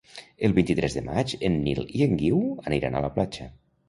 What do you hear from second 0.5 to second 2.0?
vint-i-tres de maig en Nil